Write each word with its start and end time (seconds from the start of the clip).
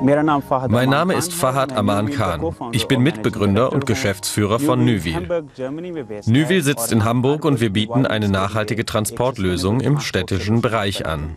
Mein 0.00 0.90
Name 0.90 1.14
ist 1.14 1.32
Fahad 1.34 1.72
Aman 1.72 2.10
Khan. 2.10 2.54
Ich 2.72 2.86
bin 2.86 3.02
Mitbegründer 3.02 3.72
und 3.72 3.86
Geschäftsführer 3.86 4.58
von 4.58 4.84
Nyvil. 4.84 5.44
Nyvil 6.26 6.62
sitzt 6.62 6.92
in 6.92 7.04
Hamburg 7.04 7.44
und 7.44 7.60
wir 7.60 7.70
bieten 7.70 8.06
eine 8.06 8.28
nachhaltige 8.28 8.84
Transportlösung 8.84 9.80
im 9.80 10.00
städtischen 10.00 10.60
Bereich 10.60 11.06
an. 11.06 11.36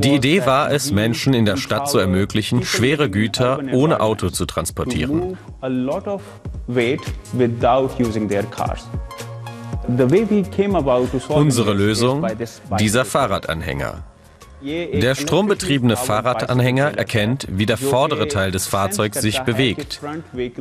Die 0.00 0.14
Idee 0.14 0.46
war 0.46 0.70
es, 0.70 0.90
Menschen 0.90 1.34
in 1.34 1.44
der 1.44 1.56
Stadt 1.56 1.88
zu 1.88 1.98
ermöglichen, 1.98 2.64
schwere 2.64 3.10
Güter 3.10 3.60
ohne 3.72 4.00
Auto 4.00 4.30
zu 4.30 4.46
transportieren. 4.46 5.38
Unsere 11.28 11.72
Lösung, 11.74 12.26
dieser 12.78 13.04
Fahrradanhänger. 13.04 14.04
Der 14.62 15.14
strombetriebene 15.14 15.96
Fahrradanhänger 15.96 16.98
erkennt, 16.98 17.46
wie 17.50 17.66
der 17.66 17.76
vordere 17.76 18.28
Teil 18.28 18.50
des 18.50 18.66
Fahrzeugs 18.66 19.20
sich 19.20 19.40
bewegt. 19.40 20.00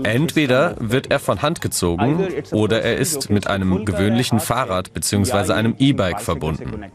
Entweder 0.04 0.76
wird 0.80 1.10
er 1.12 1.20
von 1.20 1.42
Hand 1.42 1.62
gezogen 1.62 2.28
oder 2.52 2.82
er 2.82 2.98
ist 2.98 3.30
mit 3.30 3.48
einem 3.48 3.86
gewöhnlichen 3.86 4.40
Fahrrad 4.40 4.94
bzw. 4.94 5.54
einem 5.54 5.76
E-Bike 5.80 6.22
verbunden. 6.22 6.86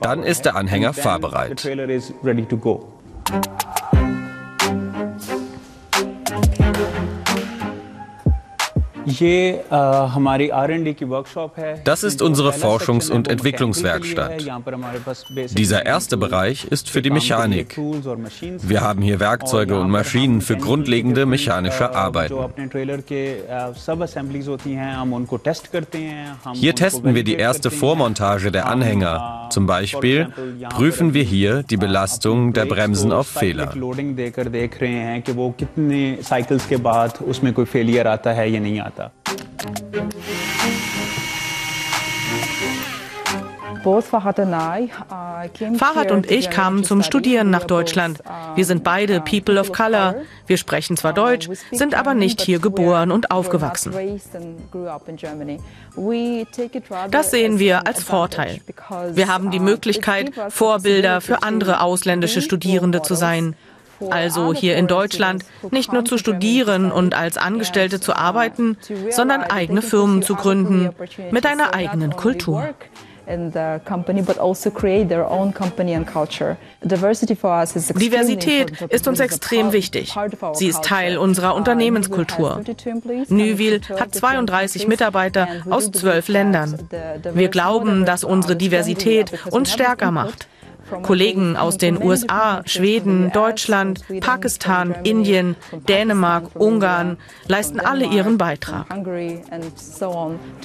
Dann 0.00 0.22
ist 0.22 0.44
der 0.44 0.56
Anhänger 0.56 0.92
fahrbereit. 0.92 1.68
Das 11.84 12.02
ist 12.02 12.22
unsere 12.22 12.50
Forschungs- 12.50 13.10
und 13.10 13.28
Entwicklungswerkstatt. 13.28 14.44
Dieser 15.50 15.86
erste 15.86 16.16
Bereich 16.16 16.64
ist 16.64 16.88
für 16.90 17.02
die 17.02 17.10
Mechanik. 17.10 17.76
Wir 17.76 18.80
haben 18.80 19.02
hier 19.02 19.20
Werkzeuge 19.20 19.78
und 19.78 19.90
Maschinen 19.90 20.40
für 20.40 20.56
grundlegende 20.56 21.26
mechanische 21.26 21.94
Arbeiten. 21.94 22.34
Hier 26.54 26.74
testen 26.74 27.14
wir 27.14 27.24
die 27.24 27.36
erste 27.36 27.70
Vormontage 27.70 28.50
der 28.50 28.66
Anhänger. 28.66 29.48
Zum 29.50 29.66
Beispiel 29.66 30.28
prüfen 30.70 31.14
wir 31.14 31.22
hier 31.22 31.62
die 31.62 31.76
Belastung 31.76 32.52
der 32.52 32.64
Bremsen 32.64 33.12
auf 33.12 33.28
Fehler. 33.28 33.74
आता 38.94 39.03
Farhad 45.76 46.10
und 46.10 46.30
ich 46.30 46.48
kamen 46.48 46.84
zum 46.84 47.02
Studieren 47.02 47.50
nach 47.50 47.64
Deutschland. 47.64 48.20
Wir 48.54 48.64
sind 48.64 48.82
beide 48.82 49.20
People 49.20 49.60
of 49.60 49.72
Color. 49.72 50.14
Wir 50.46 50.56
sprechen 50.56 50.96
zwar 50.96 51.12
Deutsch, 51.12 51.48
sind 51.70 51.94
aber 51.94 52.14
nicht 52.14 52.40
hier 52.40 52.60
geboren 52.60 53.10
und 53.10 53.30
aufgewachsen. 53.30 53.92
Das 57.10 57.30
sehen 57.30 57.58
wir 57.58 57.86
als 57.86 58.02
Vorteil. 58.02 58.60
Wir 59.12 59.28
haben 59.28 59.50
die 59.50 59.60
Möglichkeit, 59.60 60.32
Vorbilder 60.48 61.20
für 61.20 61.42
andere 61.42 61.80
ausländische 61.82 62.40
Studierende 62.40 63.02
zu 63.02 63.14
sein 63.14 63.54
also 64.10 64.52
hier 64.52 64.76
in 64.76 64.86
Deutschland, 64.86 65.44
nicht 65.70 65.92
nur 65.92 66.04
zu 66.04 66.18
studieren 66.18 66.92
und 66.92 67.14
als 67.14 67.36
Angestellte 67.36 68.00
zu 68.00 68.14
arbeiten, 68.14 68.76
sondern 69.10 69.42
eigene 69.42 69.82
Firmen 69.82 70.22
zu 70.22 70.34
gründen 70.34 70.90
mit 71.30 71.46
einer 71.46 71.74
eigenen 71.74 72.16
Kultur. 72.16 72.68
Diversität 77.96 78.72
ist 78.88 79.08
uns 79.08 79.20
extrem 79.20 79.72
wichtig. 79.72 80.14
Sie 80.52 80.68
ist 80.68 80.84
Teil 80.84 81.16
unserer 81.16 81.54
Unternehmenskultur. 81.54 82.60
Nyvil 83.28 83.80
hat 83.98 84.14
32 84.14 84.88
Mitarbeiter 84.88 85.48
aus 85.70 85.90
zwölf 85.90 86.28
Ländern. 86.28 86.78
Wir 87.32 87.48
glauben, 87.48 88.04
dass 88.04 88.24
unsere 88.24 88.56
Diversität 88.56 89.32
uns 89.50 89.72
stärker 89.72 90.10
macht. 90.10 90.48
Kollegen 91.02 91.56
aus 91.56 91.78
den 91.78 92.02
USA, 92.02 92.62
Schweden, 92.64 93.30
Deutschland, 93.32 94.04
Pakistan, 94.20 94.94
Indien, 95.04 95.56
Dänemark, 95.88 96.50
Ungarn 96.54 97.18
leisten 97.48 97.80
alle 97.80 98.06
ihren 98.06 98.38
Beitrag. 98.38 98.86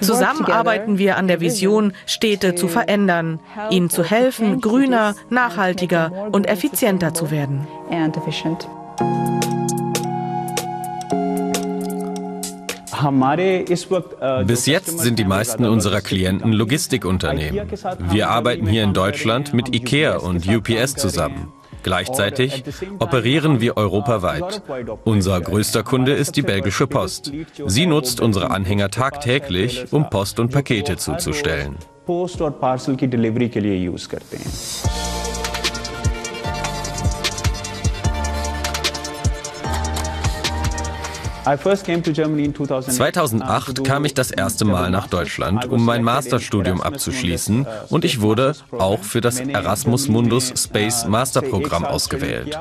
Zusammen 0.01 0.45
arbeiten 0.45 0.97
wir 0.97 1.17
an 1.17 1.27
der 1.27 1.41
Vision, 1.41 1.93
Städte 2.05 2.55
zu 2.55 2.67
verändern, 2.67 3.39
ihnen 3.69 3.89
zu 3.89 4.03
helfen, 4.03 4.61
grüner, 4.61 5.15
nachhaltiger 5.29 6.29
und 6.31 6.47
effizienter 6.47 7.13
zu 7.13 7.31
werden. 7.31 7.67
Bis 14.45 14.65
jetzt 14.65 14.99
sind 14.99 15.19
die 15.19 15.25
meisten 15.25 15.65
unserer 15.65 16.01
Klienten 16.01 16.53
Logistikunternehmen. 16.53 17.67
Wir 18.09 18.29
arbeiten 18.29 18.67
hier 18.67 18.83
in 18.83 18.93
Deutschland 18.93 19.53
mit 19.53 19.73
IKEA 19.75 20.17
und 20.17 20.47
UPS 20.47 20.95
zusammen. 20.95 21.51
Gleichzeitig 21.83 22.63
operieren 22.99 23.61
wir 23.61 23.77
europaweit. 23.77 24.61
Unser 25.05 25.39
größter 25.41 25.83
Kunde 25.83 26.13
ist 26.13 26.35
die 26.35 26.41
belgische 26.41 26.87
Post. 26.87 27.31
Sie 27.65 27.85
nutzt 27.85 28.19
unsere 28.19 28.51
Anhänger 28.51 28.89
tagtäglich, 28.89 29.85
um 29.91 30.09
Post 30.09 30.39
und 30.39 30.51
Pakete 30.51 30.97
zuzustellen. 30.97 31.77
2008 41.57 43.83
kam 43.83 44.05
ich 44.05 44.13
das 44.13 44.31
erste 44.31 44.65
Mal 44.65 44.91
nach 44.91 45.07
Deutschland, 45.07 45.65
um 45.65 45.83
mein 45.83 46.03
Masterstudium 46.03 46.81
abzuschließen 46.81 47.65
und 47.89 48.05
ich 48.05 48.21
wurde 48.21 48.53
auch 48.71 48.99
für 48.99 49.21
das 49.21 49.39
Erasmus 49.39 50.09
Mundus 50.09 50.53
Space 50.55 51.05
Masterprogramm 51.05 51.85
ausgewählt. 51.85 52.57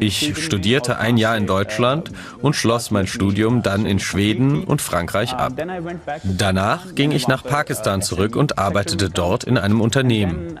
Ich 0.00 0.42
studierte 0.42 0.98
ein 0.98 1.16
Jahr 1.16 1.36
in 1.36 1.46
Deutschland 1.46 2.10
und 2.40 2.56
schloss 2.56 2.90
mein 2.90 3.06
Studium 3.06 3.62
dann 3.62 3.86
in 3.86 3.98
Schweden 3.98 4.64
und 4.64 4.82
Frankreich 4.82 5.34
ab. 5.34 5.52
Danach 6.24 6.94
ging 6.94 7.12
ich 7.12 7.28
nach 7.28 7.44
Pakistan 7.44 8.02
zurück 8.02 8.36
und 8.36 8.58
arbeitete 8.58 9.10
dort 9.10 9.44
in 9.44 9.58
einem 9.58 9.80
Unternehmen. 9.80 10.58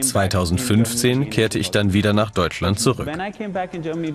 2015 0.00 1.30
kehrte 1.30 1.58
ich 1.58 1.70
dann 1.70 1.92
wieder 1.92 2.12
nach 2.12 2.30
Deutschland 2.30 2.80
zurück. 2.80 3.08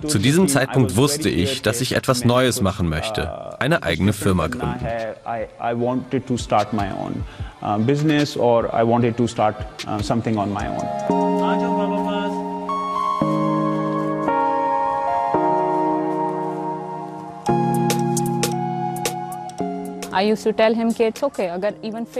Zu 0.06 0.18
diesem 0.18 0.48
Zeitpunkt 0.48 0.96
wusste 0.96 1.28
ich, 1.28 1.62
dass 1.62 1.80
ich 1.80 1.94
etwas 1.94 2.24
Neues 2.34 2.60
machen 2.60 2.88
möchte, 2.88 3.60
eine 3.60 3.84
eigene 3.84 4.12
Firma 4.12 4.48
gründen. 4.48 4.84
business 7.86 8.36
or 8.36 8.64
I 8.74 8.82
wanted 8.82 9.16
to 9.16 9.28
start 9.28 9.54
something 10.02 10.36
on 10.36 10.52
my 10.52 10.66
own. 10.66 11.23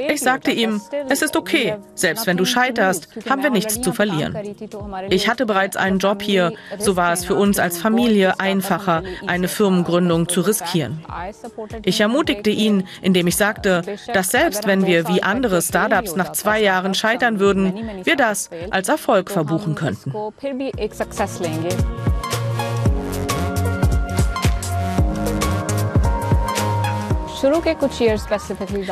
Ich 0.09 0.21
sagte 0.21 0.51
ihm, 0.51 0.81
es 1.09 1.23
ist 1.23 1.37
okay, 1.37 1.77
selbst 1.95 2.27
wenn 2.27 2.37
du 2.37 2.45
scheiterst, 2.45 3.09
haben 3.29 3.43
wir 3.43 3.51
nichts 3.51 3.81
zu 3.81 3.93
verlieren. 3.93 4.37
Ich 5.11 5.29
hatte 5.29 5.47
bereits 5.47 5.77
einen 5.77 5.99
Job 5.99 6.23
hier, 6.23 6.53
so 6.79 6.97
war 6.97 7.13
es 7.13 7.25
für 7.25 7.35
uns 7.35 7.59
als 7.59 7.79
Familie 7.79 8.41
einfacher, 8.41 9.03
eine 9.27 9.49
Firmengründung 9.49 10.29
zu 10.29 10.41
riskieren. 10.41 11.05
Ich 11.85 12.01
ermutigte 12.01 12.51
ihn, 12.51 12.87
indem 13.03 13.27
ich 13.27 13.37
sagte, 13.37 13.83
dass 14.13 14.31
selbst 14.31 14.67
wenn 14.67 14.87
wir 14.87 15.09
wie 15.09 15.23
andere 15.23 15.63
Startups 15.63 16.17
nach 16.17 16.33
zwei 16.33 16.61
Jahren 16.61 16.95
scheitern 16.95 17.39
würden, 17.39 17.75
wir 18.05 18.17
das 18.17 18.51
als 18.71 18.89
Erfolg 18.89 19.31
verbuchen 19.31 19.75
könnten. 19.75 20.13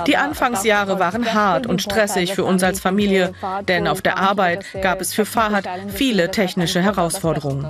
Die 0.07 0.17
Anfangsjahre 0.17 0.99
waren 0.99 1.33
hart 1.33 1.67
und 1.67 1.83
stressig 1.83 2.35
für 2.35 2.45
uns 2.45 2.63
als 2.63 2.81
Familie, 2.81 3.33
denn 3.69 3.89
auf 3.89 4.03
der 4.03 4.19
Arbeit 4.19 4.65
gab 4.83 5.01
es 5.01 5.15
für 5.15 5.25
Fahad 5.25 5.69
viele 5.89 6.31
technische 6.31 6.81
Herausforderungen. 6.83 7.69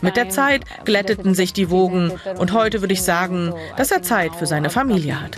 Mit 0.00 0.16
der 0.16 0.28
Zeit 0.28 0.64
glätteten 0.84 1.34
sich 1.34 1.52
die 1.52 1.70
Wogen 1.70 2.12
und 2.38 2.52
heute 2.52 2.80
würde 2.80 2.94
ich 2.94 3.02
sagen, 3.02 3.54
dass 3.76 3.90
er 3.90 4.02
Zeit 4.02 4.34
für 4.34 4.46
seine 4.46 4.70
Familie 4.70 5.20
hat. 5.20 5.36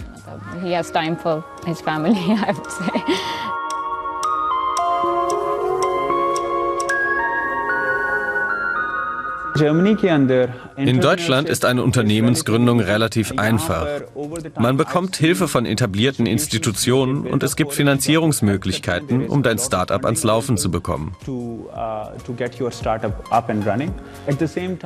He 0.63 0.75
has 0.75 0.91
time 0.91 1.17
for 1.17 1.45
his 1.67 1.81
family, 1.81 2.15
I 2.19 2.55
would 2.55 2.71
say. 2.71 3.64
In 10.77 11.01
Deutschland 11.01 11.49
ist 11.49 11.65
eine 11.65 11.85
Unternehmensgründung 11.85 12.81
relativ 12.81 13.39
einfach. 13.39 13.87
Man 14.59 14.77
bekommt 14.77 15.15
Hilfe 15.15 15.47
von 15.47 15.65
etablierten 15.65 16.27
Institutionen 16.27 17.27
und 17.27 17.43
es 17.45 17.55
gibt 17.55 17.73
Finanzierungsmöglichkeiten, 17.73 19.29
um 19.29 19.45
dein 19.45 19.59
Startup 19.59 20.05
ans 20.05 20.25
Laufen 20.25 20.57
zu 20.57 20.71
bekommen. 20.73 21.15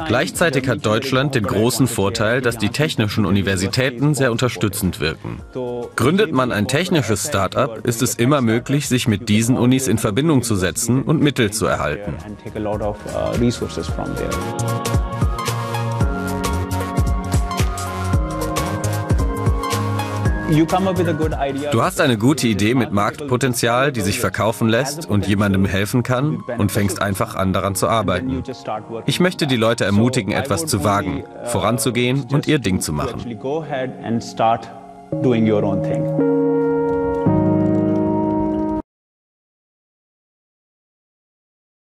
Gleichzeitig 0.07 0.69
hat 0.69 0.85
Deutschland 0.87 1.35
den 1.35 1.45
großen 1.45 1.87
Vorteil, 1.87 2.41
dass 2.43 2.59
die 2.59 2.69
technischen 2.69 3.25
Universitäten 3.25 4.15
sehr 4.15 4.31
unterstützend 4.31 5.01
wirken. 5.01 5.41
Gründet 5.97 6.33
man 6.33 6.53
ein 6.53 6.69
technisches 6.69 7.27
Startup, 7.27 7.87
ist 7.87 8.03
es 8.03 8.17
immer 8.17 8.43
möglich, 8.43 8.89
sich 8.89 9.09
mit 9.09 9.31
diesen 9.31 9.57
Unis 9.57 9.89
in 9.89 9.97
Verbindung 9.97 10.43
zu 10.43 10.57
setzen 10.57 11.03
und 11.03 11.23
Mittel 11.23 11.51
zu 11.53 11.65
erhalten. 11.67 12.15
Du 21.73 21.83
hast 21.83 22.01
eine 22.01 22.17
gute 22.17 22.49
Idee 22.49 22.75
mit 22.75 22.91
Marktpotenzial, 22.91 23.93
die 23.93 24.01
sich 24.01 24.19
verkaufen 24.19 24.69
lässt 24.69 25.09
und 25.09 25.27
jemandem 25.27 25.67
helfen 25.67 26.03
kann 26.03 26.43
und 26.57 26.73
fängst 26.73 27.03
einfach 27.03 27.35
an 27.35 27.53
daran 27.53 27.75
zu 27.75 27.87
arbeiten. 27.87 28.43
Ich 29.05 29.21
möchte 29.21 29.47
die 29.47 29.57
Leute 29.57 29.85
ermutigen, 29.85 30.33
etwas 30.33 30.65
zu 30.67 30.85
wagen, 30.85 31.25
voranzugehen 31.45 32.27
und 32.33 32.49
ihr 32.49 32.59
Ding 32.59 32.81
zu 32.81 32.95
machen. 32.95 33.21